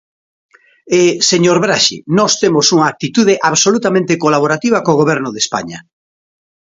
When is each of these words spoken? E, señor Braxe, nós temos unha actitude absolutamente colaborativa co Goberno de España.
E, 0.99 1.01
señor 1.31 1.57
Braxe, 1.65 1.97
nós 2.17 2.31
temos 2.41 2.65
unha 2.75 2.89
actitude 2.93 3.33
absolutamente 3.51 4.13
colaborativa 4.23 4.83
co 4.85 4.99
Goberno 5.01 5.29
de 5.31 5.39
España. 5.45 5.77